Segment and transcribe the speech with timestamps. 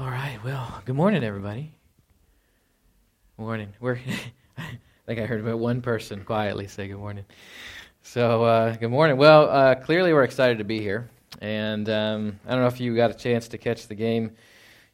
[0.00, 0.38] All right.
[0.42, 1.74] Well, good morning, everybody.
[3.36, 3.74] Morning.
[3.80, 3.96] We're.
[4.58, 4.64] I
[5.04, 7.26] think I heard about one person quietly say good morning.
[8.00, 9.18] So, uh, good morning.
[9.18, 11.10] Well, uh, clearly we're excited to be here,
[11.42, 14.30] and um, I don't know if you got a chance to catch the game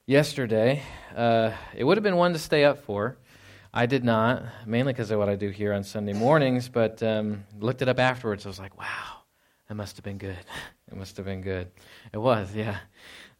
[0.06, 0.82] yesterday.
[1.14, 3.16] Uh, it would have been one to stay up for.
[3.72, 6.68] I did not, mainly because of what I do here on Sunday mornings.
[6.68, 8.44] But um, looked it up afterwards.
[8.44, 9.20] I was like, wow,
[9.68, 10.36] that must have been good.
[10.88, 11.72] It must have been good.
[12.12, 12.78] It was, yeah.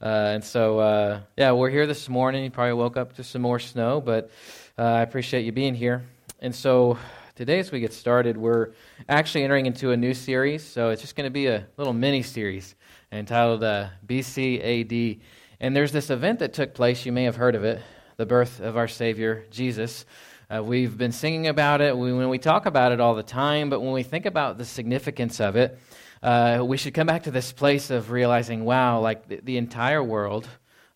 [0.00, 2.44] Uh, and so, uh, yeah, we're here this morning.
[2.44, 4.30] You probably woke up to some more snow, but
[4.78, 6.04] uh, I appreciate you being here.
[6.40, 6.98] And so,
[7.34, 8.72] today, as we get started, we're
[9.08, 10.62] actually entering into a new series.
[10.62, 12.74] So, it's just going to be a little mini series
[13.10, 15.18] entitled uh, BC
[15.60, 17.06] And there's this event that took place.
[17.06, 17.80] You may have heard of it
[18.18, 20.04] the birth of our Savior, Jesus.
[20.50, 23.70] Uh, we've been singing about it we, when we talk about it all the time,
[23.70, 25.78] but when we think about the significance of it,
[26.22, 30.02] uh, we should come back to this place of realizing, wow, like the, the entire
[30.02, 30.48] world,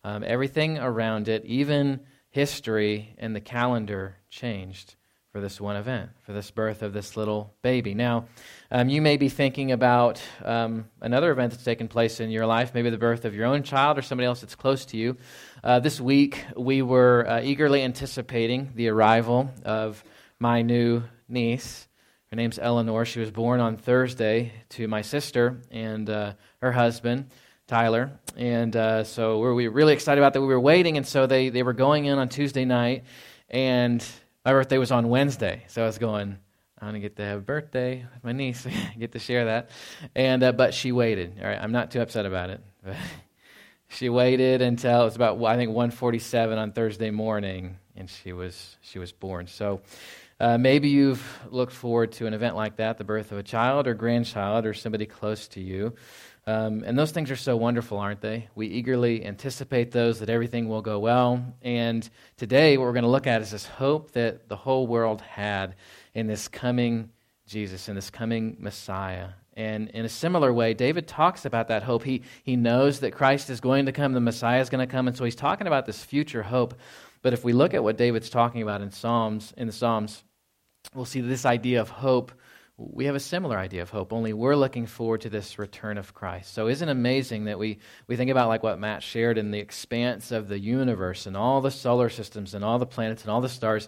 [0.03, 4.95] um, everything around it, even history and the calendar changed
[5.31, 7.93] for this one event, for this birth of this little baby.
[7.93, 8.25] Now,
[8.69, 12.73] um, you may be thinking about um, another event that's taken place in your life,
[12.73, 15.15] maybe the birth of your own child or somebody else that's close to you.
[15.63, 20.03] Uh, this week, we were uh, eagerly anticipating the arrival of
[20.37, 21.87] my new niece.
[22.31, 23.03] Her name's Eleanor.
[23.03, 27.29] She was born on Thursday to my sister and uh, her husband,
[27.67, 28.09] Tyler.
[28.37, 30.39] And uh, so we were really excited about that.
[30.39, 33.03] We were waiting, and so they, they were going in on Tuesday night,
[33.49, 34.01] and
[34.45, 35.65] my birthday was on Wednesday.
[35.67, 36.37] So I was going,
[36.79, 38.65] I'm going to get to have a birthday with my niece,
[38.97, 39.69] get to share that.
[40.15, 41.33] And uh, but she waited.
[41.37, 42.61] All right, I'm not too upset about it.
[43.89, 48.77] she waited until it was about I think 1:47 on Thursday morning, and she was
[48.79, 49.47] she was born.
[49.47, 49.81] So
[50.41, 53.85] uh, maybe you've looked forward to an event like that, the birth of a child
[53.85, 55.93] or grandchild or somebody close to you.
[56.47, 58.49] Um, and those things are so wonderful, aren't they?
[58.55, 61.45] We eagerly anticipate those, that everything will go well.
[61.61, 65.21] And today, what we're going to look at is this hope that the whole world
[65.21, 65.75] had
[66.15, 67.11] in this coming
[67.45, 69.27] Jesus, in this coming Messiah.
[69.55, 72.03] And in a similar way, David talks about that hope.
[72.03, 75.07] He, he knows that Christ is going to come, the Messiah is going to come.
[75.07, 76.73] And so he's talking about this future hope.
[77.21, 80.23] But if we look at what David's talking about in Psalms, in the Psalms,
[80.93, 82.31] we'll see this idea of hope.
[82.77, 86.13] We have a similar idea of hope, only we're looking forward to this return of
[86.13, 86.53] Christ.
[86.53, 89.59] So, isn't it amazing that we, we think about like what Matt shared in the
[89.59, 93.41] expanse of the universe and all the solar systems and all the planets and all
[93.41, 93.87] the stars,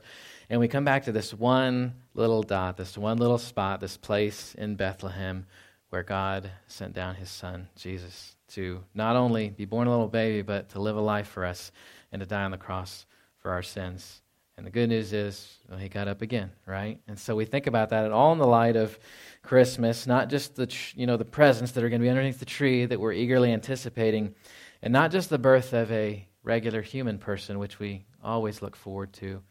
[0.49, 4.53] and we come back to this one little dot, this one little spot, this place
[4.55, 5.47] in Bethlehem
[5.93, 10.41] where God sent down his son, Jesus, to not only be born a little baby,
[10.41, 11.71] but to live a life for us
[12.11, 13.05] and to die on the cross
[13.37, 14.22] for our sins.
[14.57, 16.99] And the good news is, well, he got up again, right?
[17.07, 18.99] And so we think about that, all in the light of
[19.41, 22.45] Christmas, not just the you know the presents that are going to be underneath the
[22.45, 24.35] tree that we're eagerly anticipating,
[24.81, 29.11] and not just the birth of a regular human person, which we always look forward
[29.13, 29.41] to,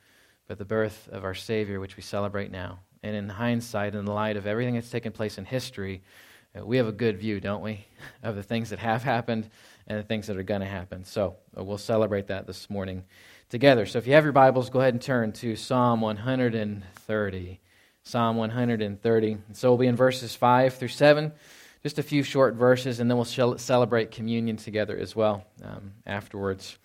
[0.47, 2.79] but the birth of our Savior, which we celebrate now.
[3.03, 6.03] And in hindsight, in the light of everything that's taken place in history,
[6.57, 7.87] uh, we have a good view, don't we,
[8.23, 9.49] of the things that have happened
[9.87, 11.05] and the things that are going to happen.
[11.05, 13.05] So uh, we'll celebrate that this morning
[13.53, 13.85] together.
[13.85, 17.61] So if you have your Bibles, go ahead and turn to Psalm 130.
[18.03, 19.39] Psalm 130.
[19.53, 21.33] So we'll be in verses 5 through 7,
[21.83, 26.79] just a few short verses, and then we'll celebrate communion together as well um, afterwards.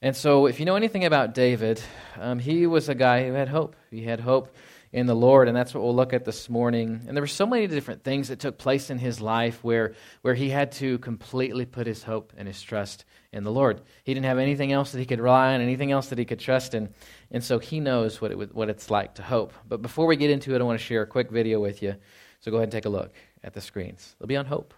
[0.00, 1.82] And so, if you know anything about David,
[2.16, 3.74] um, he was a guy who had hope.
[3.90, 4.54] He had hope
[4.92, 7.02] in the Lord, and that's what we'll look at this morning.
[7.08, 10.34] And there were so many different things that took place in his life where, where
[10.34, 13.82] he had to completely put his hope and his trust in the Lord.
[14.04, 16.40] He didn't have anything else that he could rely on, anything else that he could
[16.40, 16.88] trust in,
[17.30, 19.52] and so he knows what, it, what it's like to hope.
[19.66, 21.96] But before we get into it, I want to share a quick video with you.
[22.40, 23.12] So go ahead and take a look
[23.42, 24.16] at the screens.
[24.18, 24.74] They'll be on hope.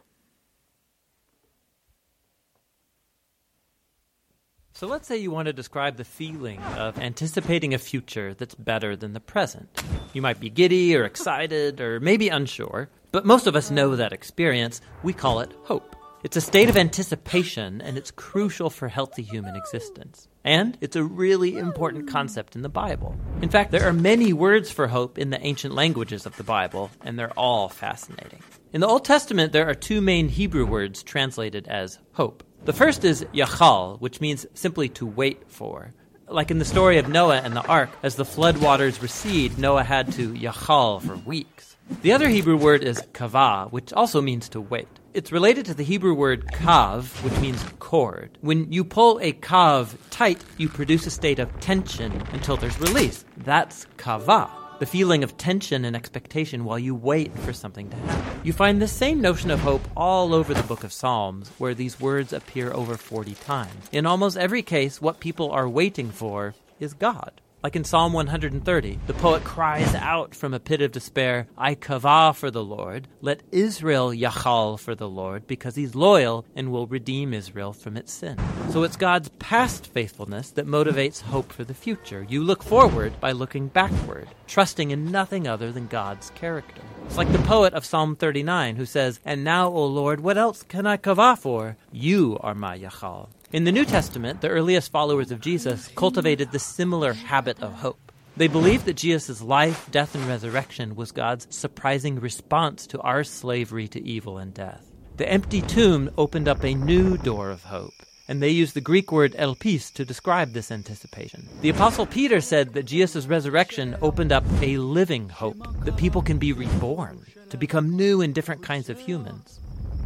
[4.72, 8.96] So let's say you want to describe the feeling of anticipating a future that's better
[8.96, 9.68] than the present.
[10.14, 14.14] You might be giddy or excited or maybe unsure, but most of us know that
[14.14, 14.80] experience.
[15.02, 15.96] We call it hope.
[16.22, 20.28] It's a state of anticipation and it's crucial for healthy human existence.
[20.44, 23.16] And it's a really important concept in the Bible.
[23.40, 26.90] In fact, there are many words for hope in the ancient languages of the Bible,
[27.06, 28.42] and they're all fascinating.
[28.74, 32.44] In the Old Testament, there are two main Hebrew words translated as hope.
[32.66, 35.94] The first is yachal, which means simply to wait for.
[36.28, 39.84] Like in the story of Noah and the ark, as the flood waters recede, Noah
[39.84, 41.76] had to yachal for weeks.
[42.02, 44.99] The other Hebrew word is kavah, which also means to wait.
[45.12, 48.38] It's related to the Hebrew word kav, which means cord.
[48.42, 53.24] When you pull a kav tight, you produce a state of tension until there's release.
[53.38, 54.48] That's kavah.
[54.78, 58.40] the feeling of tension and expectation while you wait for something to happen.
[58.44, 61.98] You find the same notion of hope all over the book of Psalms, where these
[62.00, 63.88] words appear over 40 times.
[63.90, 67.32] In almost every case, what people are waiting for is God.
[67.62, 72.34] Like in Psalm 130, the poet cries out from a pit of despair, I kavah
[72.34, 73.06] for the Lord.
[73.20, 78.14] Let Israel yachal for the Lord, because he's loyal and will redeem Israel from its
[78.14, 78.38] sin.
[78.70, 82.24] So it's God's past faithfulness that motivates hope for the future.
[82.26, 86.80] You look forward by looking backward, trusting in nothing other than God's character.
[87.04, 90.62] It's like the poet of Psalm 39 who says, And now, O Lord, what else
[90.62, 91.76] can I kavah for?
[91.92, 93.28] You are my yachal.
[93.52, 98.12] In the New Testament, the earliest followers of Jesus cultivated the similar habit of hope.
[98.36, 103.88] They believed that Jesus' life, death, and resurrection was God's surprising response to our slavery
[103.88, 104.86] to evil and death.
[105.16, 107.92] The empty tomb opened up a new door of hope,
[108.28, 111.48] and they used the Greek word elpis to describe this anticipation.
[111.60, 116.38] The Apostle Peter said that Jesus' resurrection opened up a living hope, that people can
[116.38, 119.58] be reborn, to become new and different kinds of humans.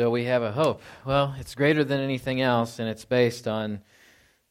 [0.00, 0.80] So we have a hope.
[1.04, 3.82] Well, it's greater than anything else, and it's based on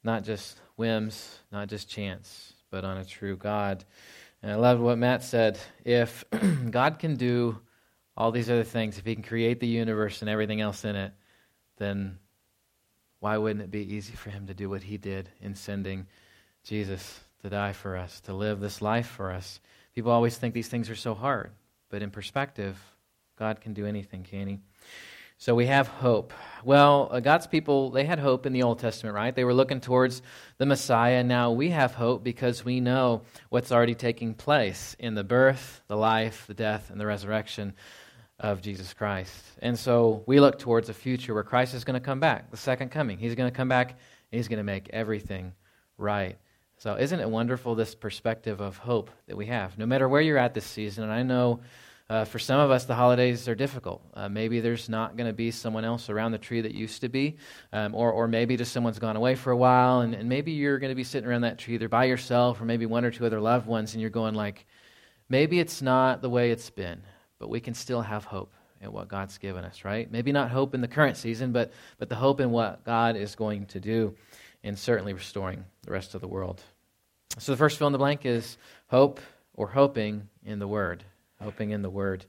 [0.04, 3.84] not just whims, not just chance, but on a true God.
[4.44, 5.58] And I loved what Matt said.
[5.84, 6.24] If
[6.70, 7.58] God can do
[8.16, 11.14] all these other things, if He can create the universe and everything else in it,
[11.78, 12.20] then
[13.20, 16.06] why wouldn't it be easy for Him to do what He did in sending
[16.64, 19.60] Jesus to die for us, to live this life for us?
[19.96, 21.50] People always think these things are so hard,
[21.90, 22.80] but in perspective,
[23.36, 24.60] God can do anything, can He?
[25.42, 26.34] So we have hope.
[26.66, 29.34] Well, uh, God's people, they had hope in the Old Testament, right?
[29.34, 30.22] They were looking towards
[30.58, 31.24] the Messiah.
[31.24, 35.96] Now we have hope because we know what's already taking place in the birth, the
[35.96, 37.74] life, the death, and the resurrection
[38.38, 39.34] of Jesus Christ.
[39.62, 42.58] And so we look towards a future where Christ is going to come back, the
[42.58, 43.18] second coming.
[43.18, 45.54] He's going to come back and he's going to make everything
[45.98, 46.38] right.
[46.80, 49.78] So isn't it wonderful, this perspective of hope that we have?
[49.78, 51.62] No matter where you're at this season, and I know
[52.10, 54.02] uh, for some of us, the holidays are difficult.
[54.16, 57.10] Uh, maybe there's not going to be someone else around the tree that used to
[57.10, 57.38] be,
[57.72, 60.80] um, or, or maybe just someone's gone away for a while, and, and maybe you're
[60.80, 63.26] going to be sitting around that tree either by yourself or maybe one or two
[63.28, 64.66] other loved ones, and you're going like,
[65.30, 67.02] maybe it's not the way it's been,
[67.38, 70.12] but we can still have hope in what God's given us, right?
[70.12, 73.36] Maybe not hope in the current season, but, but the hope in what God is
[73.36, 74.16] going to do,
[74.64, 76.64] and certainly restoring the rest of the world.
[77.38, 78.58] So the first fill in the blank is
[78.88, 79.20] hope
[79.54, 81.04] or hoping in the Word
[81.42, 82.26] hoping in the word.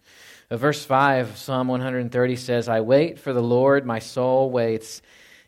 [0.53, 5.03] Uh, verse 5, Psalm 130 says, I wait for the Lord, my soul waits,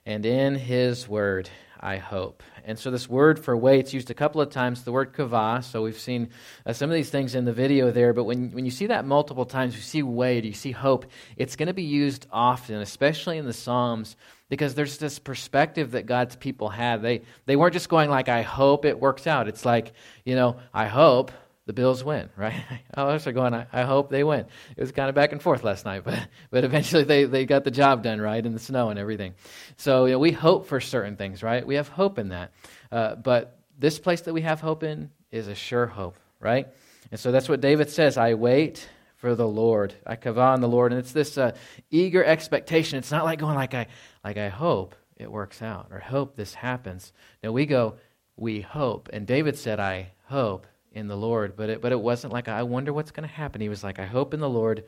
[0.05, 2.43] and in his word I hope.
[2.65, 5.63] And so this word for waits used a couple of times, the word kavah.
[5.63, 6.31] So we've seen
[6.67, 9.05] uh, some of these things in the video there, but when, when you see that
[9.05, 13.39] multiple times, you see wait, you see hope, it's going to be used often, especially
[13.39, 14.17] in the Psalms,
[14.49, 17.01] because there's this perspective that God's people had.
[17.01, 19.47] They, they weren't just going like, I hope it works out.
[19.47, 19.93] It's like,
[20.25, 21.31] you know, I hope
[21.67, 22.63] the Bills win, right?
[22.95, 24.47] Others are going, I, I, hope they win.
[24.77, 26.19] It was kind of back and forth last night, but,
[26.51, 29.35] but eventually they, they got the job done, right, in the snow and everything.
[29.77, 31.67] So you know, we hope for certain things, right?
[31.67, 32.53] We have hope in that.
[32.91, 36.69] Uh, but this place that we have hope in is a sure hope, right?
[37.11, 39.95] And so that's what David says I wait for the Lord.
[40.07, 40.93] I kavah on the Lord.
[40.93, 41.53] And it's this uh,
[41.91, 42.99] eager expectation.
[42.99, 43.87] It's not like going like I,
[44.25, 47.13] like I hope it works out or hope this happens.
[47.43, 47.95] No, we go,
[48.37, 49.09] we hope.
[49.13, 51.57] And David said, I hope in the Lord.
[51.57, 53.61] But it, but it wasn't like, I wonder what's going to happen.
[53.61, 54.85] He was like, I hope in the Lord.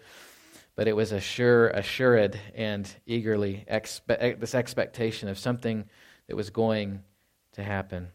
[0.76, 5.84] But it was a sure, assured, and eagerly expe- this expectation of something
[6.26, 7.02] that was going
[7.52, 8.08] to happen.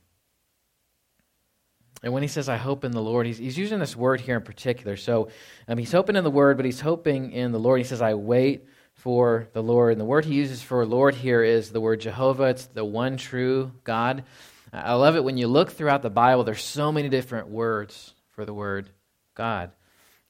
[2.01, 4.37] And when he says, I hope in the Lord, he's, he's using this word here
[4.37, 4.95] in particular.
[4.95, 5.29] So
[5.67, 7.79] um, he's hoping in the word, but he's hoping in the Lord.
[7.79, 9.91] He says, I wait for the Lord.
[9.91, 12.45] And the word he uses for Lord here is the word Jehovah.
[12.45, 14.23] It's the one true God.
[14.71, 18.45] I love it when you look throughout the Bible, there's so many different words for
[18.45, 18.89] the word
[19.35, 19.71] God.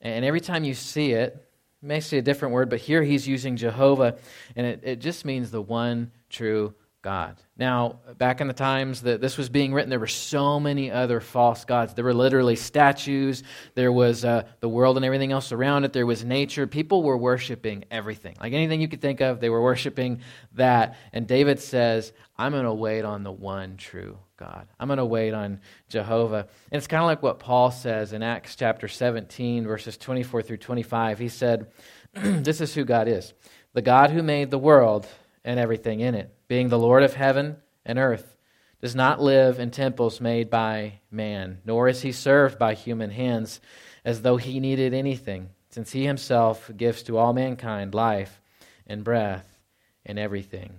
[0.02, 1.36] And every time you see it,
[1.82, 4.18] you may see a different word, but here he's using Jehovah,
[4.56, 7.38] and it, it just means the one true God.
[7.56, 11.22] Now, back in the times that this was being written, there were so many other
[11.22, 11.94] false gods.
[11.94, 16.06] There were literally statues, there was uh, the world and everything else around it, there
[16.06, 16.68] was nature.
[16.68, 18.36] People were worshiping everything.
[18.42, 20.20] Like anything you could think of, they were worshiping
[20.54, 20.98] that.
[21.14, 24.68] And David says, I'm going to wait on the one true God.
[24.78, 26.48] I'm going to wait on Jehovah.
[26.72, 30.58] And it's kind of like what Paul says in Acts chapter 17, verses 24 through
[30.58, 31.18] 25.
[31.18, 31.72] He said,
[32.14, 33.34] This is who God is
[33.74, 35.08] the God who made the world
[35.50, 38.36] and everything in it, being the Lord of heaven and earth,
[38.82, 43.60] does not live in temples made by man, nor is he served by human hands
[44.06, 48.40] as though he needed anything, since he himself gives to all mankind life
[48.86, 49.58] and breath
[50.06, 50.72] and everything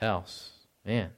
[0.00, 0.50] else.
[0.84, 1.10] Man.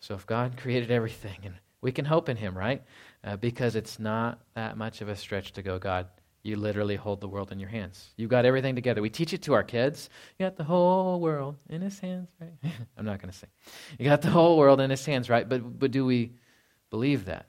[0.00, 2.82] So if God created everything, and we can hope in him, right?
[3.22, 6.06] Uh, because it's not that much of a stretch to go, God,
[6.46, 8.12] you literally hold the world in your hands.
[8.16, 9.02] You've got everything together.
[9.02, 10.08] We teach it to our kids.
[10.38, 12.52] You got the whole world in his hands, right?
[12.96, 13.48] I'm not going to say.
[13.98, 15.48] You got the whole world in his hands, right?
[15.48, 16.32] But, but do we
[16.90, 17.46] believe that?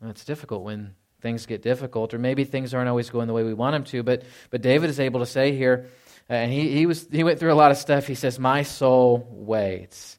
[0.00, 3.42] Well, it's difficult when things get difficult, or maybe things aren't always going the way
[3.42, 4.02] we want them to.
[4.02, 5.88] But, but David is able to say here,
[6.30, 8.06] uh, and he, he, was, he went through a lot of stuff.
[8.06, 10.18] He says, My soul waits.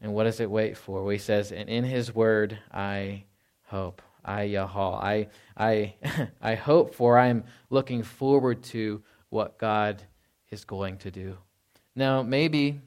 [0.00, 1.02] And what does it wait for?
[1.02, 3.24] Well, he says, And in his word I
[3.64, 4.02] hope.
[4.26, 5.02] I Yahal.
[5.02, 5.94] I, I,
[6.42, 10.02] I hope for, I am looking forward to what God
[10.50, 11.38] is going to do.
[11.94, 12.80] Now, maybe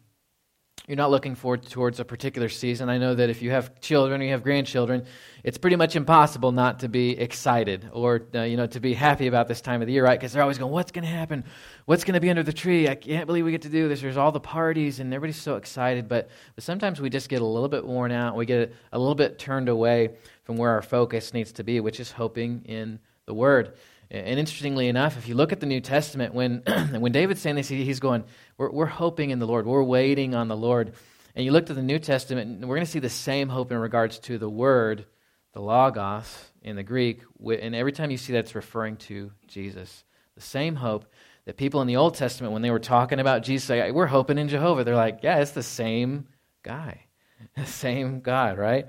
[0.90, 2.90] you're not looking forward towards a particular season.
[2.90, 5.06] I know that if you have children or you have grandchildren,
[5.44, 9.28] it's pretty much impossible not to be excited or uh, you know to be happy
[9.28, 10.20] about this time of the year, right?
[10.20, 11.44] Because they're always going, "What's going to happen?
[11.86, 12.88] What's going to be under the tree?
[12.88, 15.58] I can't believe we get to do this." There's all the parties and everybody's so
[15.58, 18.36] excited, but, but sometimes we just get a little bit worn out.
[18.36, 20.16] We get a little bit turned away
[20.50, 23.76] from where our focus needs to be, which is hoping in the Word.
[24.10, 26.64] And interestingly enough, if you look at the New Testament, when,
[26.98, 28.24] when David's saying this, he's going,
[28.58, 30.94] we're, we're hoping in the Lord, we're waiting on the Lord.
[31.36, 33.72] And you look at the New Testament, and we're going to see the same hope
[33.72, 35.06] in regards to the Word,
[35.54, 37.22] the Logos in the Greek.
[37.40, 40.04] And every time you see that, it's referring to Jesus.
[40.34, 41.06] The same hope
[41.46, 44.40] that people in the Old Testament, when they were talking about Jesus, like, we're hoping
[44.40, 44.84] in Jehovah.
[44.84, 46.26] They're like, yeah, it's the same
[46.64, 47.02] guy,
[47.56, 48.88] the same God, right?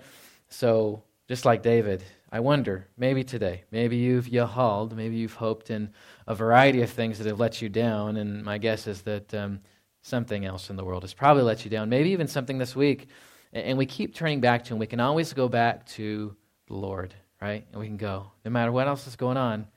[0.49, 5.93] So just like David, I wonder, maybe today, maybe you've yahaled, maybe you've hoped in
[6.27, 9.61] a variety of things that have let you down, and my guess is that um,
[10.03, 13.07] something else in the world has probably let you down, maybe even something this week.
[13.53, 14.81] And we keep turning back to Him.
[14.81, 16.35] We can always go back to
[16.67, 17.65] the Lord, right?
[17.71, 19.69] And we can go, no matter what else is going on,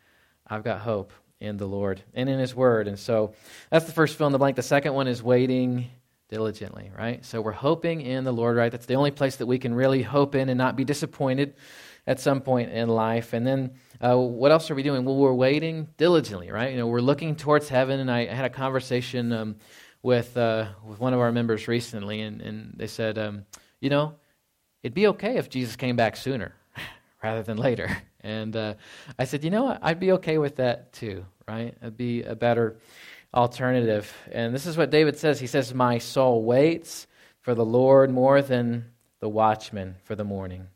[0.47, 2.87] I've got hope in the Lord and in His Word.
[2.87, 3.35] And so
[3.69, 4.55] that's the first fill in the blank.
[4.55, 5.91] The second one is waiting
[6.33, 7.23] diligently, right?
[7.23, 8.71] So we're hoping in the Lord, right?
[8.71, 11.53] That's the only place that we can really hope in and not be disappointed
[12.07, 13.33] at some point in life.
[13.33, 15.05] And then uh, what else are we doing?
[15.05, 16.71] Well, we're waiting diligently, right?
[16.71, 17.99] You know, we're looking towards heaven.
[17.99, 19.57] And I, had a conversation um,
[20.01, 23.45] with uh, with one of our members recently, and, and they said, um,
[23.79, 24.15] you know,
[24.81, 26.55] it'd be okay if Jesus came back sooner
[27.23, 27.95] rather than later.
[28.21, 28.73] And uh,
[29.19, 29.79] I said, you know what?
[29.83, 31.77] I'd be okay with that too, right?
[31.79, 32.79] It'd be a better
[33.33, 34.13] alternative.
[34.31, 35.39] And this is what David says.
[35.39, 37.07] He says, My soul waits
[37.41, 38.85] for the Lord more than
[39.19, 40.67] the watchman for the morning.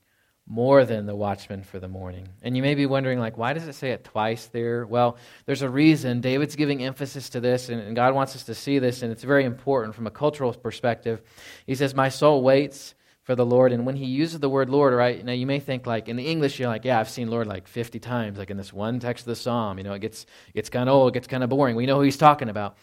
[0.50, 2.30] More than the watchman for the morning.
[2.42, 4.86] And you may be wondering, like, why does it say it twice there?
[4.86, 6.22] Well, there's a reason.
[6.22, 9.24] David's giving emphasis to this, and, and God wants us to see this, and it's
[9.24, 11.22] very important from a cultural perspective.
[11.66, 12.96] He says, My soul waits
[13.27, 13.74] for the Lord.
[13.74, 16.25] And when he uses the word Lord, right, now you may think like in the
[16.25, 19.24] English, you're like, yeah, I've seen Lord like 50 times, like in this one text
[19.24, 19.77] of the Psalm.
[19.77, 21.75] You know, it gets, gets kind of old, it gets kind of boring.
[21.75, 22.77] We know who he's talking about.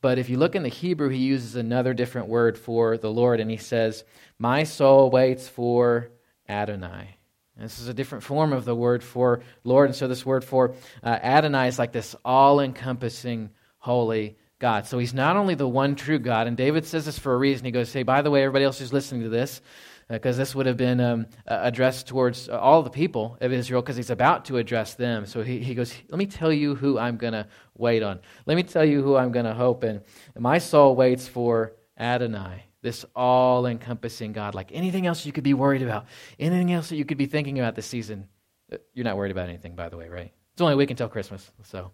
[0.00, 3.40] But if you look in the Hebrew, he uses another different word for the Lord,
[3.40, 4.04] and he says,
[4.38, 6.10] My soul waits for
[6.48, 7.16] Adonai.
[7.56, 9.88] And this is a different form of the word for Lord.
[9.88, 14.86] And so this word for uh, Adonai is like this all encompassing, holy God.
[14.86, 17.64] So he's not only the one true God, and David says this for a reason.
[17.64, 19.60] He goes, Hey, by the way, everybody else who's listening to this,
[20.08, 23.96] because uh, this would have been um, addressed towards all the people of Israel because
[23.96, 25.26] he's about to address them.
[25.26, 27.46] So he, he goes, Let me tell you who I'm going to
[27.76, 28.20] wait on.
[28.46, 30.00] Let me tell you who I'm going to hope in.
[30.36, 34.54] My soul waits for Adonai, this all encompassing God.
[34.54, 36.06] Like anything else you could be worried about,
[36.38, 38.28] anything else that you could be thinking about this season.
[38.72, 40.32] Uh, you're not worried about anything, by the way, right?
[40.58, 41.48] It's only a week until Christmas.
[41.62, 41.92] So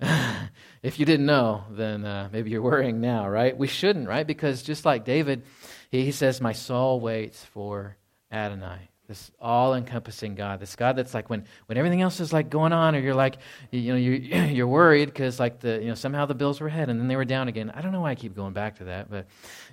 [0.84, 3.58] if you didn't know, then uh, maybe you're worrying now, right?
[3.58, 4.24] We shouldn't, right?
[4.24, 5.42] Because just like David,
[5.90, 7.96] he, he says, My soul waits for
[8.30, 12.72] Adonai, this all-encompassing God, this God that's like when, when everything else is like going
[12.72, 13.38] on, or you're like,
[13.72, 16.90] you know, you're, you're worried because like the, you know, somehow the bills were ahead
[16.90, 17.72] and then they were down again.
[17.74, 19.26] I don't know why I keep going back to that, but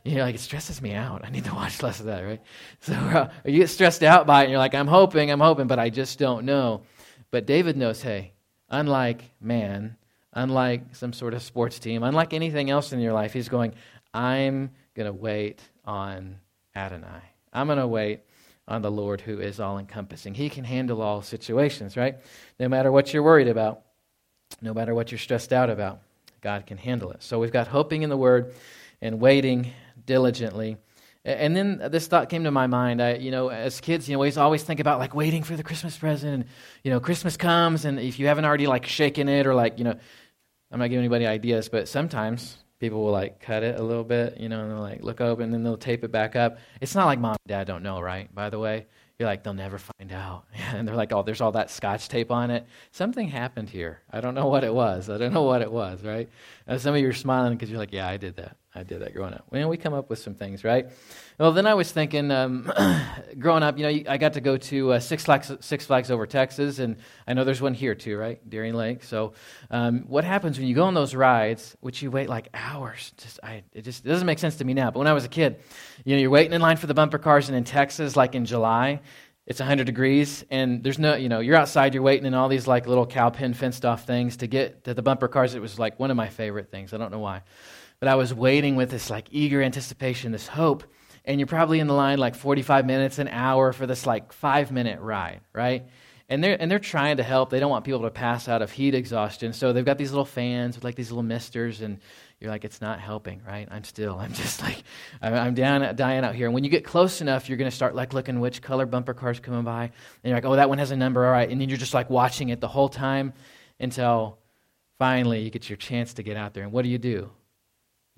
[0.03, 1.23] you know, like it stresses me out.
[1.23, 2.41] I need to watch less of that, right?
[2.79, 5.67] So uh, you get stressed out by it, and you're like, I'm hoping, I'm hoping,
[5.67, 6.81] but I just don't know.
[7.31, 8.33] But David knows, hey,
[8.69, 9.95] unlike man,
[10.33, 13.73] unlike some sort of sports team, unlike anything else in your life, he's going,
[14.13, 16.37] I'm going to wait on
[16.75, 17.23] Adonai.
[17.53, 18.21] I'm going to wait
[18.67, 20.33] on the Lord who is all encompassing.
[20.33, 22.17] He can handle all situations, right?
[22.59, 23.81] No matter what you're worried about,
[24.61, 26.01] no matter what you're stressed out about,
[26.41, 27.23] God can handle it.
[27.23, 28.53] So we've got hoping in the Word
[29.01, 29.71] and waiting
[30.05, 30.77] diligently.
[31.23, 33.01] And then this thought came to my mind.
[33.01, 35.63] I, you know, as kids, you know, we always think about like waiting for the
[35.63, 36.33] Christmas present.
[36.33, 36.45] And,
[36.83, 39.83] you know, Christmas comes, and if you haven't already like shaken it or like, you
[39.83, 39.95] know,
[40.71, 44.39] I'm not giving anybody ideas, but sometimes people will like cut it a little bit,
[44.39, 46.57] you know, and they'll like look open and then they'll tape it back up.
[46.81, 48.33] It's not like mom and dad don't know, right?
[48.33, 48.87] By the way,
[49.19, 50.45] you're like, they'll never find out.
[50.73, 52.65] and they're like, oh, there's all that scotch tape on it.
[52.91, 54.01] Something happened here.
[54.11, 55.09] I don't know what it was.
[55.09, 56.27] I don't know what it was, right?
[56.65, 58.57] And some of you are smiling because you're like, yeah, I did that.
[58.73, 59.45] I did that growing up.
[59.49, 60.87] Well, we come up with some things, right?
[61.37, 62.71] Well, then I was thinking, um,
[63.39, 66.25] growing up, you know, I got to go to uh, Six, Flags, Six Flags over
[66.25, 66.95] Texas, and
[67.27, 68.49] I know there's one here too, right?
[68.49, 69.03] Darien Lake.
[69.03, 69.33] So,
[69.71, 73.11] um, what happens when you go on those rides, which you wait like hours?
[73.17, 74.89] Just, I, it just it doesn't make sense to me now.
[74.89, 75.59] But when I was a kid,
[76.05, 78.45] you know, you're waiting in line for the bumper cars, and in Texas, like in
[78.45, 79.01] July,
[79.47, 82.67] it's 100 degrees and there's no you know you're outside you're waiting in all these
[82.67, 85.79] like little cow pen fenced off things to get to the bumper cars it was
[85.79, 87.41] like one of my favorite things i don't know why
[88.01, 90.83] but i was waiting with this like eager anticipation this hope
[91.23, 94.71] and you're probably in the line like 45 minutes an hour for this like five
[94.71, 95.87] minute ride right
[96.27, 98.71] and they're and they're trying to help they don't want people to pass out of
[98.71, 101.99] heat exhaustion so they've got these little fans with like these little misters and
[102.41, 103.67] you're like, it's not helping, right?
[103.69, 104.83] I'm still, I'm just like,
[105.21, 106.47] I'm down, dying out here.
[106.47, 109.13] And when you get close enough, you're going to start like looking which color bumper
[109.13, 109.83] car's coming by.
[109.83, 109.91] And
[110.23, 111.47] you're like, oh, that one has a number, all right.
[111.47, 113.33] And then you're just like watching it the whole time
[113.79, 114.39] until
[114.97, 116.63] finally you get your chance to get out there.
[116.63, 117.29] And what do you do?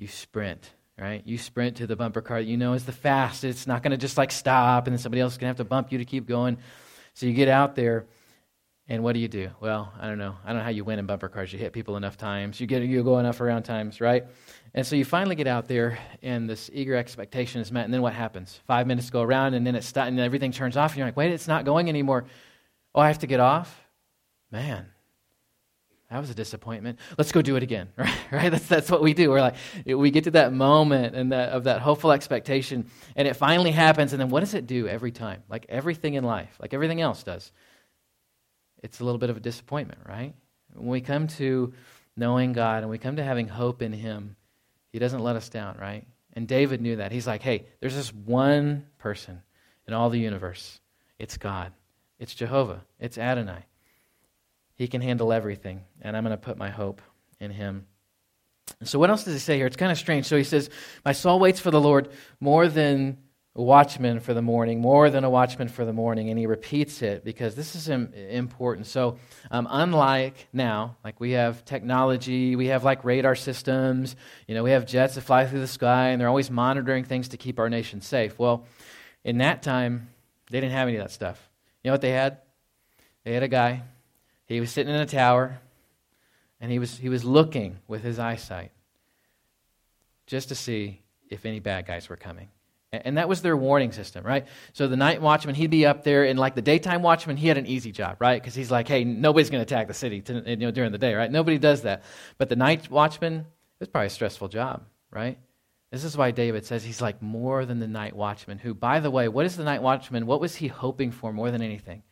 [0.04, 0.70] You sprint,
[1.00, 1.22] right?
[1.26, 3.60] You sprint to the bumper car that you know is the fastest.
[3.60, 5.66] It's not going to just like stop and then somebody else is going to have
[5.66, 6.58] to bump you to keep going.
[7.14, 8.06] So you get out there
[8.90, 9.52] and what do you do?
[9.62, 10.36] Well, I don't know.
[10.44, 11.54] I don't know how you win in bumper cars.
[11.54, 12.60] You hit people enough times.
[12.60, 14.26] You get you go enough around times, right?
[14.74, 17.86] And so you finally get out there, and this eager expectation is met.
[17.86, 18.60] And then what happens?
[18.68, 20.92] Five minutes go around, and then it's and everything turns off.
[20.92, 22.26] And you're like, wait, it's not going anymore.
[22.94, 23.88] Oh, I have to get off.
[24.52, 24.88] Man,
[26.14, 27.00] that was a disappointment.
[27.18, 28.18] Let's go do it again, right?
[28.32, 28.52] right?
[28.52, 29.30] That's that's what we do.
[29.30, 33.36] We're like, we get to that moment and that of that hopeful expectation, and it
[33.36, 34.14] finally happens.
[34.14, 35.44] And then what does it do every time?
[35.50, 37.52] Like everything in life, like everything else does
[38.84, 40.36] it's a little bit of a disappointment, right?
[40.74, 41.74] When we come to
[42.16, 44.36] knowing God and we come to having hope in Him,
[44.92, 46.06] He doesn't let us down, right?
[46.34, 47.12] And David knew that.
[47.12, 49.42] He's like, hey, there's this one person
[49.88, 50.80] in all the universe.
[51.18, 51.72] It's God.
[52.20, 52.84] It's Jehovah.
[53.00, 53.66] It's Adonai.
[54.76, 57.02] He can handle everything, and I'm going to put my hope
[57.40, 57.88] in Him.
[58.84, 59.68] So, what else does he say here?
[59.68, 60.26] It's kind of strange.
[60.26, 60.70] So, he says,
[61.06, 62.10] My soul waits for the Lord
[62.40, 63.18] more than
[63.56, 67.04] a watchman for the morning, more than a watchman for the morning, and he repeats
[67.04, 68.88] it because this is important.
[68.88, 69.18] So,
[69.52, 74.16] um, unlike now, like we have technology, we have like radar systems,
[74.48, 77.28] you know, we have jets that fly through the sky, and they're always monitoring things
[77.30, 78.40] to keep our nation safe.
[78.40, 78.66] Well,
[79.24, 80.10] in that time,
[80.50, 81.50] they didn't have any of that stuff.
[81.84, 82.40] You know what they had?
[83.24, 83.84] They had a guy.
[84.46, 85.60] He was sitting in a tower,
[86.60, 88.72] and he was he was looking with his eyesight
[90.28, 92.50] just to see if any bad guys were coming.
[92.92, 94.46] And that was their warning system, right?
[94.74, 97.58] So the night watchman, he'd be up there, and like the daytime watchman, he had
[97.58, 98.40] an easy job, right?
[98.40, 101.00] Because he's like, hey, nobody's going to attack the city to, you know, during the
[101.00, 101.32] day, right?
[101.32, 102.04] Nobody does that.
[102.38, 103.48] But the night watchman,
[103.80, 105.38] was probably a stressful job, right?
[105.92, 109.12] This is why David says he's like more than the night watchman, who, by the
[109.12, 110.26] way, what is the night watchman?
[110.26, 112.04] What was he hoping for more than anything?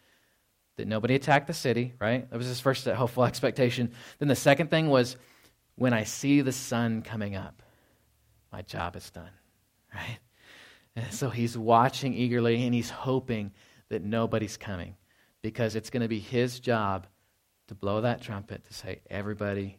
[0.82, 2.28] That nobody attacked the city, right?
[2.32, 3.92] That was his first hopeful expectation.
[4.18, 5.16] Then the second thing was,
[5.76, 7.62] when I see the sun coming up,
[8.52, 9.30] my job is done,
[9.94, 10.18] right?
[10.96, 13.52] And so he's watching eagerly and he's hoping
[13.90, 14.96] that nobody's coming
[15.44, 17.06] because it's going to be his job
[17.68, 19.78] to blow that trumpet to say, everybody,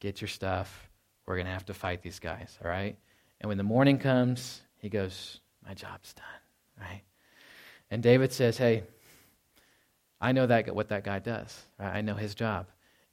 [0.00, 0.90] get your stuff.
[1.26, 2.96] We're going to have to fight these guys, all right?
[3.40, 7.02] And when the morning comes, he goes, my job's done, right?
[7.88, 8.82] And David says, hey,
[10.20, 11.66] I know that what that guy does.
[11.78, 11.96] Right?
[11.96, 12.66] I know his job.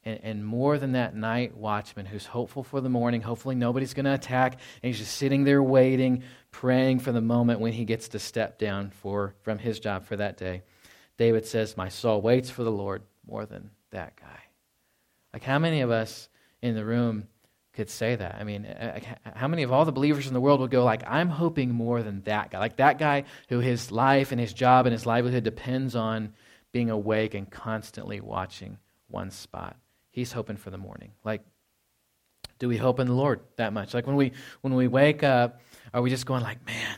[0.03, 4.05] And, and, more than that night watchman who's hopeful for the morning, hopefully nobody's going
[4.05, 8.09] to attack, and he's just sitting there waiting, praying for the moment when he gets
[8.09, 10.61] to step down for, from his job for that day.
[11.17, 14.39] David says, My soul waits for the Lord more than that guy.
[15.33, 16.29] Like, how many of us
[16.61, 17.27] in the room
[17.77, 18.37] could say that.
[18.39, 18.67] I mean,
[19.35, 22.01] how many of all the believers in the world would go like, I'm hoping more
[22.01, 25.43] than that guy, like that guy who his life and his job and his livelihood
[25.43, 26.33] depends on
[26.71, 28.77] being awake and constantly watching
[29.07, 29.77] one spot.
[30.11, 31.11] He's hoping for the morning.
[31.23, 31.41] Like,
[32.59, 33.93] do we hope in the Lord that much?
[33.93, 35.61] Like when we when we wake up,
[35.93, 36.97] are we just going like, man,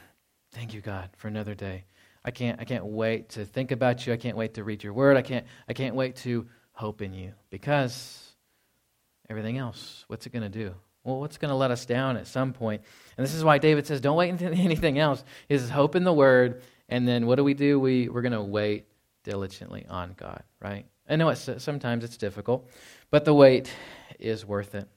[0.53, 1.85] thank you God for another day.
[2.23, 4.13] I can't I can't wait to think about you.
[4.13, 5.17] I can't wait to read your word.
[5.17, 8.29] I can't I can't wait to hope in you because
[9.29, 10.73] everything else, what's it going to do?
[11.03, 12.81] Well, what's going to let us down at some point?
[13.17, 15.23] And this is why David says, don't wait until anything else.
[15.47, 17.79] Is hope in the word, and then what do we do?
[17.79, 18.85] We we're going to wait
[19.23, 20.85] diligently on God, right?
[21.09, 22.69] I know it's, sometimes it's difficult,
[23.09, 23.71] but the wait
[24.19, 24.87] is worth it.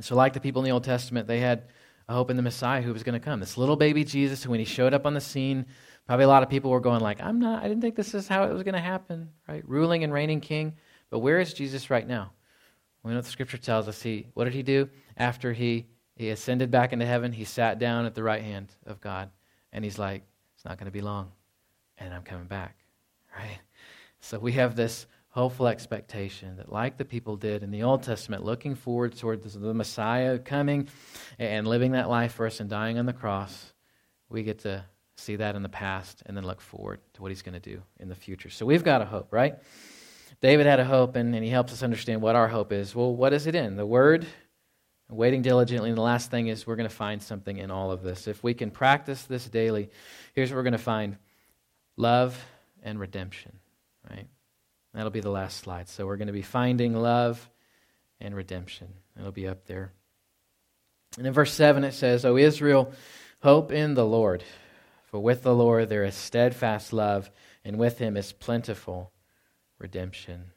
[0.00, 1.64] So, like the people in the Old Testament, they had
[2.08, 3.40] a hope in the Messiah who was going to come.
[3.40, 5.66] This little baby Jesus, who when he showed up on the scene,
[6.06, 7.62] probably a lot of people were going like, "I'm not.
[7.62, 10.40] I didn't think this is how it was going to happen." Right, ruling and reigning
[10.40, 10.74] King.
[11.10, 12.32] But where is Jesus right now?
[13.02, 14.02] We know what the Scripture tells us.
[14.02, 15.86] He what did he do after he
[16.16, 17.32] he ascended back into heaven?
[17.32, 19.30] He sat down at the right hand of God,
[19.72, 20.22] and he's like,
[20.56, 21.32] "It's not going to be long,
[21.98, 22.83] and I'm coming back."
[23.34, 23.58] Right.
[24.20, 28.44] So we have this hopeful expectation that, like the people did in the Old Testament,
[28.44, 30.88] looking forward toward the Messiah coming
[31.38, 33.72] and living that life for us and dying on the cross,
[34.28, 34.84] we get to
[35.16, 37.82] see that in the past and then look forward to what he's going to do
[37.98, 38.50] in the future.
[38.50, 39.56] So we've got a hope, right?
[40.40, 42.94] David had a hope, and, and he helps us understand what our hope is.
[42.94, 43.76] Well, what is it in?
[43.76, 44.26] The Word,
[45.08, 45.90] waiting diligently.
[45.90, 48.26] And the last thing is we're going to find something in all of this.
[48.26, 49.90] If we can practice this daily,
[50.34, 51.16] here's what we're going to find
[51.96, 52.42] love
[52.84, 53.58] and redemption,
[54.08, 54.28] right?
[54.92, 55.88] That'll be the last slide.
[55.88, 57.50] So we're going to be finding love
[58.20, 58.86] and redemption.
[59.18, 59.92] It'll be up there.
[61.18, 62.92] And in verse 7, it says, O Israel,
[63.42, 64.44] hope in the Lord.
[65.06, 67.30] For with the Lord there is steadfast love,
[67.64, 69.12] and with him is plentiful
[69.78, 70.50] redemption.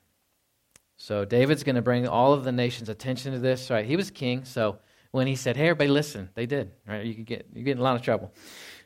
[0.98, 3.70] So David's going to bring all of the nation's attention to this.
[3.70, 3.86] Right?
[3.86, 4.80] He was king, so
[5.12, 6.72] when he said, "Hey, everybody, listen," they did.
[6.88, 7.06] Right?
[7.06, 8.34] You could get you get in a lot of trouble.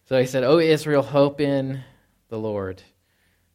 [0.10, 1.82] So he said, "O Israel, hope in
[2.28, 2.84] the Lord."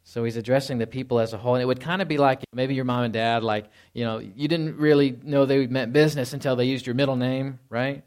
[0.08, 1.56] So he's addressing the people as a whole.
[1.56, 4.18] And it would kind of be like maybe your mom and dad, like, you know,
[4.18, 8.04] you didn't really know they meant business until they used your middle name, right?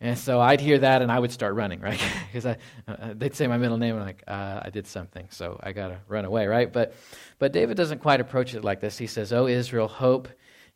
[0.00, 2.00] And so I'd hear that and I would start running, right?
[2.26, 2.56] Because I,
[2.88, 5.70] uh, they'd say my middle name and I'm like, uh, I did something, so I
[5.70, 6.70] got to run away, right?
[6.70, 6.94] But,
[7.38, 8.98] but David doesn't quite approach it like this.
[8.98, 10.26] He says, Oh, Israel, hope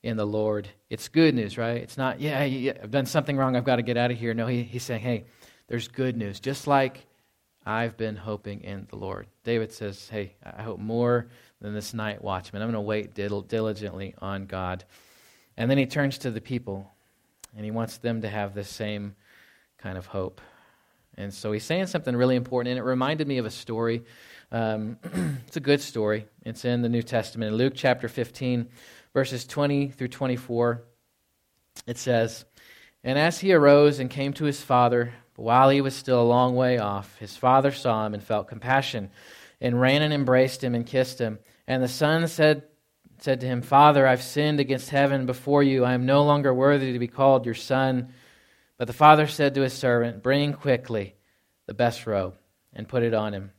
[0.05, 0.69] in the Lord.
[0.89, 1.79] It's good news, right?
[1.79, 4.35] It's not, yeah, yeah I've done something wrong, I've got to get out of here.
[4.35, 5.25] No, he, he's saying, Hey,
[5.67, 6.39] there's good news.
[6.39, 7.05] Just like
[7.67, 9.27] I've been hoping in the Lord.
[9.45, 11.29] David says, Hey, I hope more
[11.61, 12.63] than this night watchman.
[12.63, 14.85] I'm going to wait diligently on God.
[15.57, 16.91] And then he turns to the people,
[17.55, 19.15] and he wants them to have the same
[19.79, 20.41] kind of hope.
[21.17, 24.05] And so he's saying something really important, and it reminded me of a story.
[24.51, 24.99] Um,
[25.47, 26.27] it's a good story.
[26.45, 27.53] It's in the New Testament.
[27.53, 28.69] In Luke chapter 15,
[29.13, 30.83] verses 20 through 24,
[31.87, 32.47] it says,
[33.05, 36.23] And as he arose and came to his father, but while he was still a
[36.23, 39.09] long way off, his father saw him and felt compassion,
[39.59, 41.39] and ran and embraced him and kissed him.
[41.67, 42.65] And the son said,
[43.21, 45.83] said to him, Father, I've sinned against heaven before you.
[45.83, 48.13] I am no longer worthy to be called your son.
[48.77, 51.15] But the father said to his servant, Bring quickly
[51.65, 52.37] the best robe
[52.75, 53.51] and put it on him,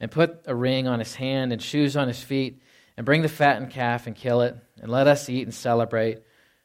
[0.00, 2.60] and put a ring on his hand and shoes on his feet,
[2.96, 6.18] and bring the fattened calf and kill it, and let us eat and celebrate.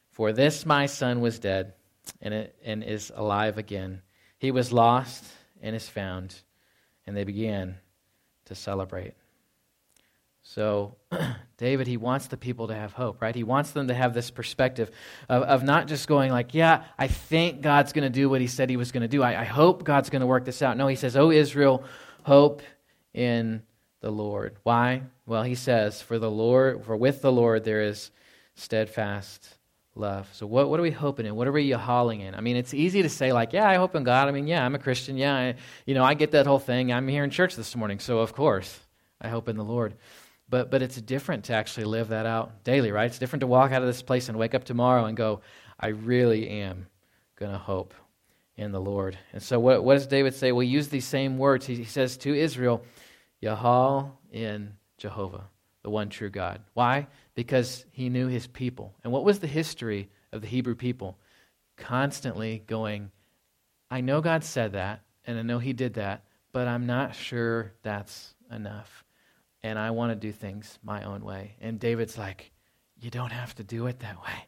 [0.09, 1.73] For this my son was dead
[2.23, 4.01] and, it, and is alive again
[4.43, 5.23] he was lost
[5.61, 6.35] and is found,
[7.07, 7.77] and they began
[8.43, 9.13] to celebrate.
[10.41, 10.97] So,
[11.57, 13.33] David, he wants the people to have hope, right?
[13.33, 14.91] He wants them to have this perspective
[15.29, 18.47] of, of not just going like, yeah, I think God's going to do what he
[18.47, 19.23] said he was going to do.
[19.23, 20.75] I, I hope God's going to work this out.
[20.75, 21.81] No, he says, Oh, Israel,
[22.23, 22.61] hope
[23.13, 23.61] in
[24.01, 24.57] the Lord.
[24.63, 25.03] Why?
[25.25, 28.11] Well, he says, For the Lord, for with the Lord there is
[28.55, 29.55] steadfast
[29.95, 30.29] love.
[30.33, 31.35] So what, what are we hoping in?
[31.35, 32.35] What are we hauling in?
[32.35, 34.27] I mean, it's easy to say like, yeah, I hope in God.
[34.27, 35.17] I mean, yeah, I'm a Christian.
[35.17, 36.91] Yeah, I, you know, I get that whole thing.
[36.91, 38.79] I'm here in church this morning, so of course
[39.21, 39.95] I hope in the Lord.
[40.49, 43.05] But but it's different to actually live that out daily, right?
[43.05, 45.41] It's different to walk out of this place and wake up tomorrow and go,
[45.79, 46.87] I really am
[47.51, 47.93] to hope
[48.55, 49.17] in the Lord.
[49.31, 50.51] And so what, what does David say?
[50.51, 51.65] We use these same words.
[51.65, 52.83] He, he says to Israel,
[53.41, 55.45] Yahal in Jehovah,
[55.83, 56.61] the one true God.
[56.73, 57.07] Why?
[57.35, 58.93] because he knew his people.
[59.03, 61.17] And what was the history of the Hebrew people?
[61.77, 63.11] Constantly going,
[63.89, 67.73] I know God said that, and I know he did that, but I'm not sure
[67.81, 69.03] that's enough.
[69.63, 71.55] And I want to do things my own way.
[71.61, 72.51] And David's like,
[72.99, 74.47] You don't have to do it that way.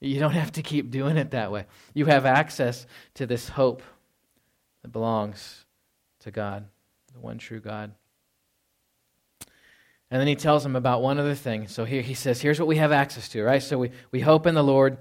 [0.00, 1.66] You don't have to keep doing it that way.
[1.94, 3.82] You have access to this hope
[4.82, 5.64] that belongs
[6.20, 6.66] to God,
[7.14, 7.92] the one true God.
[10.12, 11.68] And then he tells them about one other thing.
[11.68, 13.62] So here he says, here's what we have access to, right?
[13.62, 14.98] So we, we hope in the Lord.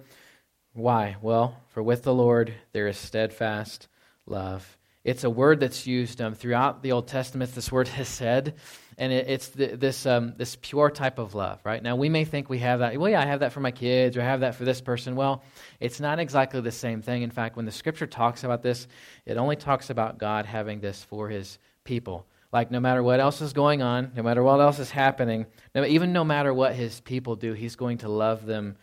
[0.72, 1.18] Why?
[1.22, 3.90] Well, for with the Lord there is steadfast
[4.26, 4.78] love.
[5.04, 7.54] It's a word that's used um, throughout the Old Testament.
[7.54, 8.54] This word hesed,
[8.98, 11.60] and it, it's the, this um, this pure type of love.
[11.66, 12.98] Right now, we may think we have that.
[12.98, 15.16] Well, yeah, I have that for my kids, or I have that for this person.
[15.16, 15.44] Well,
[15.82, 17.24] it's not exactly the same thing.
[17.24, 18.88] In fact, when the Scripture talks about this,
[19.26, 22.28] it only talks about God having this for His people.
[22.52, 25.86] Like no matter what else is going on, no matter what else is happening, no,
[25.86, 28.78] even no matter what His people do, He's going to love them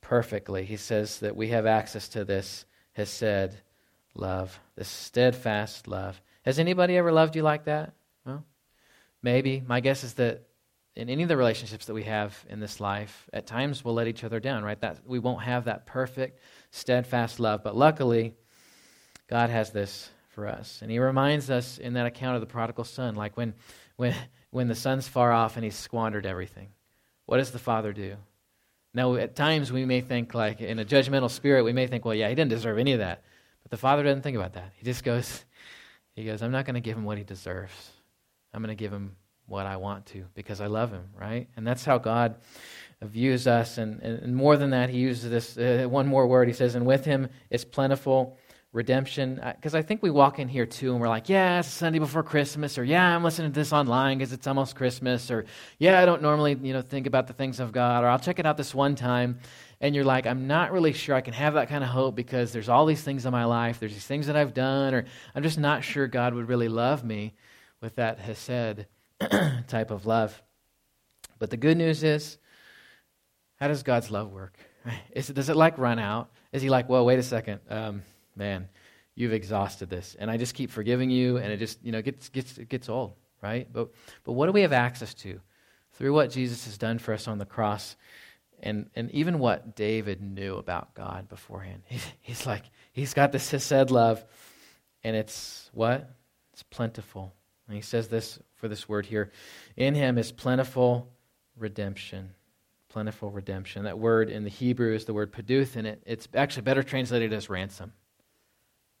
[0.00, 0.64] perfectly.
[0.64, 3.56] He says that we have access to this hesed,
[4.14, 6.20] love, this steadfast love.
[6.44, 7.92] Has anybody ever loved you like that?
[8.24, 8.44] Well,
[9.22, 9.62] maybe.
[9.66, 10.44] My guess is that
[10.94, 14.08] in any of the relationships that we have in this life, at times we'll let
[14.08, 14.80] each other down, right?
[14.80, 17.62] That we won't have that perfect, steadfast love.
[17.62, 18.34] But luckily,
[19.28, 20.78] God has this for us.
[20.82, 23.54] And he reminds us in that account of the prodigal son, like when
[23.96, 24.14] when
[24.50, 26.68] when the son's far off and he's squandered everything.
[27.26, 28.14] What does the father do?
[28.94, 32.14] Now, at times we may think, like in a judgmental spirit, we may think, well,
[32.14, 33.24] yeah, he didn't deserve any of that.
[33.64, 34.70] But the father doesn't think about that.
[34.76, 35.44] He just goes,
[36.14, 37.90] he goes, I'm not going to give him what he deserves.
[38.54, 39.16] I'm going to give him
[39.48, 41.48] what I want to because I love him, right?
[41.56, 42.36] And that's how God
[43.02, 43.76] views us.
[43.76, 46.46] And, and more than that, he uses this uh, one more word.
[46.46, 48.38] He says, and with him is plentiful
[48.72, 51.98] redemption because i think we walk in here too and we're like yeah it's sunday
[51.98, 55.46] before christmas or yeah i'm listening to this online because it's almost christmas or
[55.78, 58.38] yeah i don't normally you know think about the things of god or i'll check
[58.38, 59.38] it out this one time
[59.80, 62.52] and you're like i'm not really sure i can have that kind of hope because
[62.52, 65.42] there's all these things in my life there's these things that i've done or i'm
[65.42, 67.34] just not sure god would really love me
[67.80, 68.86] with that hesed
[69.68, 70.42] type of love.
[71.38, 72.38] But the good news is
[73.56, 74.58] how does god's love work?
[75.12, 76.30] Is does it like run out?
[76.52, 78.02] Is he like well wait a second um,
[78.38, 78.68] man,
[79.18, 80.16] you've exhausted this.
[80.18, 83.14] And I just keep forgiving you, and it just, you know, gets, gets, gets old,
[83.42, 83.70] right?
[83.70, 83.88] But,
[84.22, 85.40] but what do we have access to?
[85.94, 87.96] Through what Jesus has done for us on the cross,
[88.62, 91.82] and, and even what David knew about God beforehand.
[91.88, 94.24] He, he's like, he's got this hesed love,
[95.02, 96.08] and it's what?
[96.52, 97.34] It's plentiful.
[97.66, 99.32] And he says this for this word here
[99.76, 101.08] In him is plentiful
[101.56, 102.30] redemption.
[102.88, 103.84] Plentiful redemption.
[103.84, 107.32] That word in the Hebrew is the word paduth, and it, it's actually better translated
[107.32, 107.92] as ransom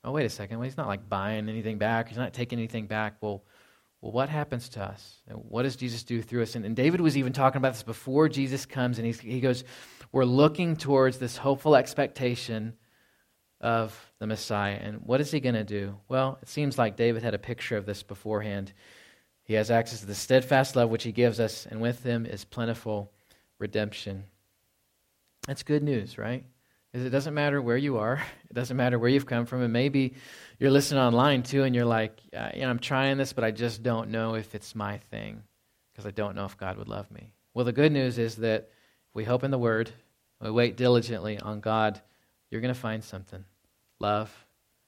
[0.04, 0.58] oh, wait a second.
[0.58, 2.08] Well, he's not like buying anything back.
[2.08, 3.16] He's not taking anything back.
[3.20, 3.42] Well,
[4.00, 5.20] well, what happens to us?
[5.26, 6.54] What does Jesus do through us?
[6.54, 9.64] And, and David was even talking about this before Jesus comes, and he goes,
[10.12, 12.74] We're looking towards this hopeful expectation
[13.60, 14.78] of the Messiah.
[14.80, 15.96] And what is he going to do?
[16.08, 18.72] Well, it seems like David had a picture of this beforehand.
[19.42, 22.44] He has access to the steadfast love which he gives us, and with him is
[22.44, 23.10] plentiful
[23.58, 24.24] redemption.
[25.48, 26.44] That's good news, right?
[26.92, 29.72] Is it doesn't matter where you are, it doesn't matter where you've come from, and
[29.72, 30.14] maybe
[30.58, 33.50] you're listening online too, and you're like, uh, you know, I'm trying this, but I
[33.50, 35.42] just don't know if it's my thing
[35.92, 37.32] because I don't know if God would love me.
[37.54, 38.70] Well, the good news is that
[39.08, 39.90] if we hope in the Word,
[40.40, 42.00] we wait diligently on God,
[42.50, 43.44] you're going to find something
[44.00, 44.32] love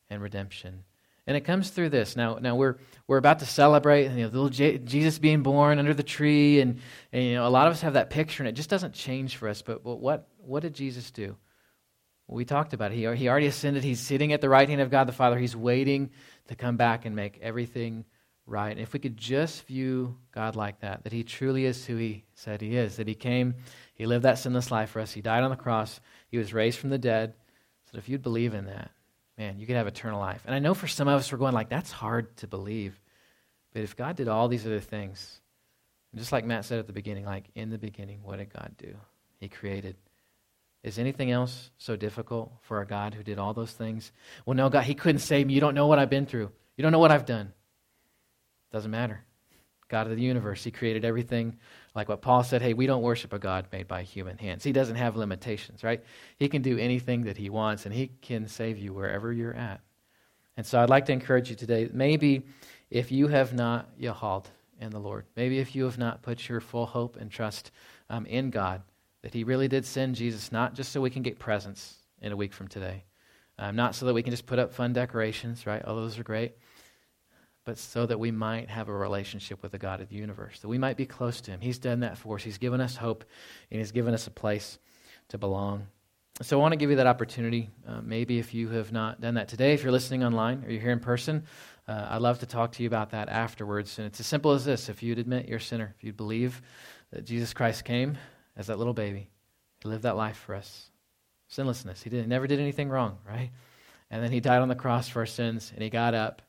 [0.08, 0.84] and redemption.
[1.26, 2.16] And it comes through this.
[2.16, 5.94] Now, now we're, we're about to celebrate you know, little J- Jesus being born under
[5.94, 6.80] the tree, and,
[7.12, 9.36] and you know, a lot of us have that picture, and it just doesn't change
[9.36, 9.62] for us.
[9.62, 11.36] But, but what, what did Jesus do?
[12.34, 12.92] We talked about.
[12.92, 12.96] It.
[12.96, 13.82] He, he already ascended.
[13.82, 15.38] He's sitting at the right hand of God the Father.
[15.38, 16.10] He's waiting
[16.48, 18.04] to come back and make everything
[18.46, 18.70] right.
[18.70, 22.24] And if we could just view God like that, that He truly is who He
[22.34, 23.54] said He is, that He came,
[23.94, 26.78] He lived that sinless life for us, He died on the cross, He was raised
[26.78, 27.34] from the dead,
[27.90, 28.90] so if you'd believe in that,
[29.36, 30.42] man, you could have eternal life.
[30.46, 33.00] And I know for some of us, we're going like, that's hard to believe.
[33.72, 35.40] But if God did all these other things,
[36.14, 38.94] just like Matt said at the beginning, like in the beginning, what did God do?
[39.38, 39.96] He created
[40.82, 44.12] is anything else so difficult for a God who did all those things?
[44.46, 45.54] Well, no, God, He couldn't save me.
[45.54, 46.50] You don't know what I've been through.
[46.76, 47.52] You don't know what I've done.
[48.72, 49.24] Doesn't matter.
[49.88, 51.58] God of the universe, He created everything.
[51.94, 54.64] Like what Paul said, hey, we don't worship a God made by human hands.
[54.64, 56.02] He doesn't have limitations, right?
[56.36, 59.80] He can do anything that He wants, and He can save you wherever you're at.
[60.56, 62.46] And so I'd like to encourage you today maybe
[62.90, 64.46] if you have not yahald
[64.80, 67.70] in the Lord, maybe if you have not put your full hope and trust
[68.08, 68.82] um, in God,
[69.22, 72.36] that he really did send Jesus not just so we can get presents in a
[72.36, 73.04] week from today,
[73.58, 75.84] um, not so that we can just put up fun decorations, right?
[75.84, 76.54] All those are great,
[77.64, 80.68] but so that we might have a relationship with the God of the universe, that
[80.68, 81.60] we might be close to him.
[81.60, 82.42] He's done that for us.
[82.42, 83.24] He's given us hope,
[83.70, 84.78] and he's given us a place
[85.28, 85.86] to belong.
[86.42, 87.68] So I want to give you that opportunity.
[87.86, 90.80] Uh, maybe if you have not done that today, if you're listening online or you're
[90.80, 91.44] here in person,
[91.86, 93.98] uh, I'd love to talk to you about that afterwards.
[93.98, 96.62] And it's as simple as this if you'd admit you're a sinner, if you'd believe
[97.12, 98.16] that Jesus Christ came
[98.56, 99.30] as that little baby.
[99.82, 100.90] He lived that life for us.
[101.50, 102.02] Sinlessness.
[102.02, 103.50] He, did, never did anything wrong, right?
[104.10, 106.42] And then he died on the cross for our sins, and he got up,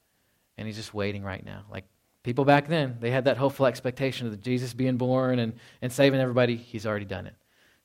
[0.57, 1.63] and he's just waiting right now.
[1.71, 1.85] Like
[2.23, 6.19] people back then, they had that hopeful expectation of Jesus being born and, and saving
[6.19, 6.55] everybody.
[6.55, 7.35] He's already done it.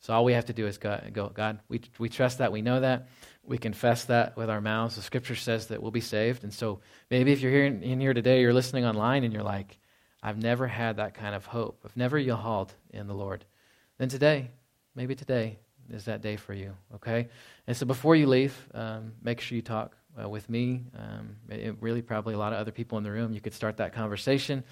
[0.00, 2.62] So all we have to do is go, go God, we, we trust that, we
[2.62, 3.09] know that,
[3.42, 4.96] we confess that with our mouths.
[4.96, 6.44] The scripture says that we'll be saved.
[6.44, 9.42] And so maybe if you're here in, in here today, you're listening online and you're
[9.42, 9.79] like,
[10.22, 11.81] I've never had that kind of hope.
[11.85, 13.44] I've never yehaled in the Lord.
[13.98, 14.50] Then today,
[14.94, 15.59] maybe today
[15.90, 17.28] is that day for you, okay?
[17.66, 20.85] And so before you leave, um, make sure you talk uh, with me.
[20.98, 23.32] Um, it, really, probably a lot of other people in the room.
[23.32, 24.64] You could start that conversation.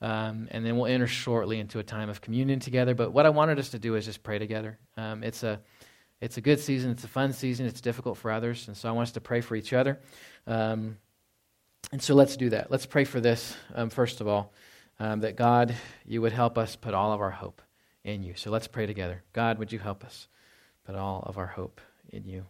[0.00, 2.94] Um, and then we'll enter shortly into a time of communion together.
[2.94, 4.78] But what I wanted us to do is just pray together.
[4.96, 5.60] Um, it's a
[6.20, 6.90] it's a good season.
[6.90, 7.66] It's a fun season.
[7.66, 9.98] It's difficult for others, and so I want us to pray for each other.
[10.46, 10.96] Um,
[11.92, 12.70] and so let's do that.
[12.70, 14.52] Let's pray for this um, first of all,
[14.98, 15.74] um, that God,
[16.06, 17.60] you would help us put all of our hope
[18.06, 18.34] in you.
[18.36, 19.22] So let's pray together.
[19.32, 20.28] God, would you help us
[20.86, 22.46] put all of our hope in you?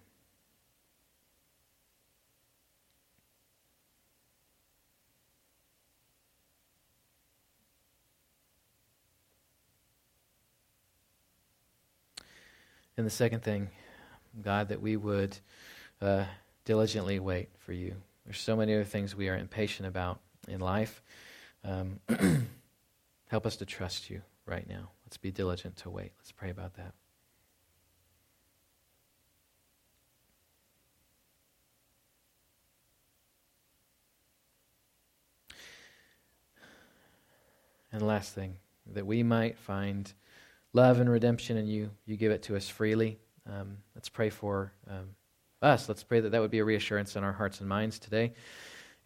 [12.99, 13.69] And the second thing,
[14.43, 15.37] God, that we would
[16.01, 16.25] uh,
[16.65, 17.95] diligently wait for you.
[18.25, 21.03] There's so many other things we are impatient about in life.
[21.65, 22.01] Um,
[23.29, 24.91] help us to trust you right now.
[25.07, 26.13] Let's be diligent to wait.
[26.19, 26.95] Let's pray about that.
[37.93, 38.57] And last thing,
[38.95, 40.13] that we might find
[40.73, 41.91] love and redemption in you.
[42.05, 43.19] You give it to us freely.
[43.49, 45.15] Um, let's pray for um,
[45.63, 45.89] us.
[45.89, 48.33] Let's pray that that would be a reassurance in our hearts and minds today.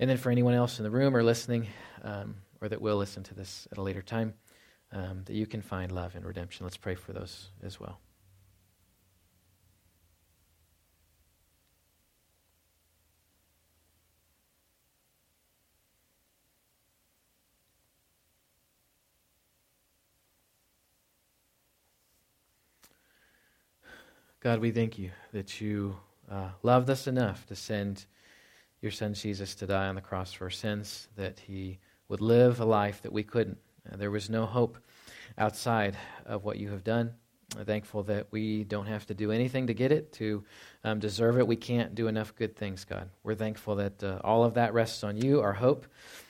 [0.01, 1.69] And then for anyone else in the room or listening,
[2.03, 4.35] um, or that will listen to this at a later time,
[4.93, 6.65] um, that you can find love and redemption.
[6.65, 8.01] Let's pray for those as well.
[24.41, 25.99] God, we thank you that you
[26.31, 28.07] uh, loved us enough to send
[28.81, 32.59] your son Jesus to die on the cross for our sins, that he would live
[32.59, 33.59] a life that we couldn't.
[33.91, 34.79] Uh, there was no hope
[35.39, 37.13] outside of what you have done.
[37.59, 40.45] I'm thankful that we don't have to do anything to get it, to
[40.85, 41.47] um, deserve it.
[41.47, 43.09] We can't do enough good things, God.
[43.25, 45.87] We're thankful that uh, all of that rests on you, our hope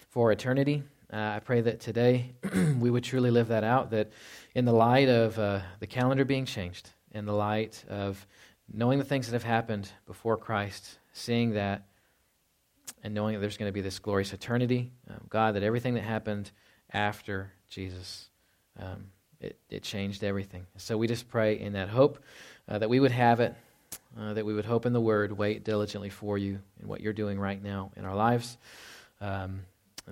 [0.09, 0.83] for eternity.
[1.13, 2.33] Uh, I pray that today
[2.79, 4.13] we would truly live that out, that
[4.55, 8.27] in the light of uh, the calendar being changed, in the light of
[8.73, 11.87] knowing the things that have happened before Christ, seeing that,
[13.03, 14.93] and knowing that there's going to be this glorious eternity.
[15.09, 16.51] Um, God, that everything that happened
[16.93, 18.29] after Jesus,
[18.79, 19.07] um,
[19.41, 20.67] it, it changed everything.
[20.77, 22.23] So we just pray in that hope
[22.69, 23.55] uh, that we would have it,
[24.19, 27.13] uh, that we would hope in the Word, wait diligently for you in what you're
[27.13, 28.59] doing right now in our lives.
[29.21, 29.63] Um,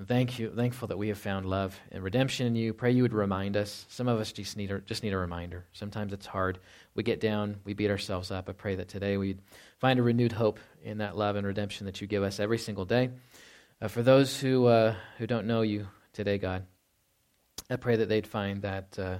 [0.06, 2.72] thank you, thankful that we have found love and redemption in you.
[2.72, 3.86] Pray you would remind us.
[3.88, 5.64] Some of us just need a, just need a reminder.
[5.72, 6.58] Sometimes it's hard.
[6.94, 8.48] We get down, we beat ourselves up.
[8.48, 9.40] I pray that today we'd
[9.78, 12.84] find a renewed hope in that love and redemption that you give us every single
[12.84, 13.10] day.
[13.80, 15.86] Uh, for those who uh, who don't know you
[16.18, 16.66] today, God,
[17.70, 19.18] I pray that they'd find that uh,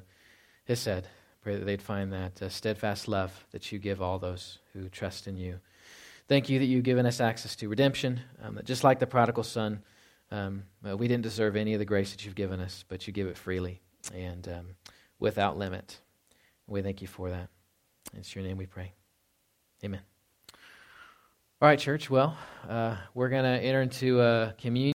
[0.66, 1.06] Hesed.
[1.42, 5.28] Pray that they'd find that uh, steadfast love that you give all those who trust
[5.28, 5.60] in you.
[6.26, 8.20] Thank you that you've given us access to redemption.
[8.42, 9.84] Um, that just like the prodigal son.
[10.32, 13.28] Um, we didn't deserve any of the grace that you've given us, but you give
[13.28, 13.80] it freely
[14.12, 14.66] and um,
[15.20, 16.00] without limit.
[16.66, 17.48] We thank you for that.
[18.16, 18.92] It's your name we pray.
[19.84, 20.00] Amen.
[21.62, 22.10] All right, church.
[22.10, 22.36] Well,
[22.68, 24.86] uh, we're going to enter into a communion.